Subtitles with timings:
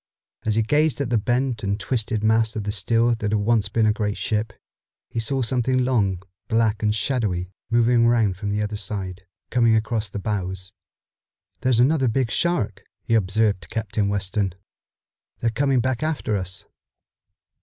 [0.47, 3.85] As he gazed at the bent and twisted mass of steel that had once been
[3.85, 4.51] a great ship,
[5.11, 10.09] he saw something long, black and shadowy moving around from the other side, coming across
[10.09, 10.73] the bows.
[11.59, 14.55] "There's another big shark," he observed to Captain Weston.
[15.39, 16.65] "They're coming back after us."